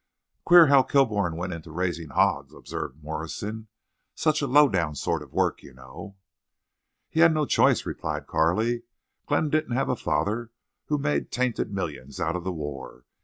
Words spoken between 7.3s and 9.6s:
no choice," replied Carley. "Glenn